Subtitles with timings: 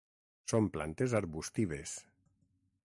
[0.53, 1.95] Són plantes arbustives.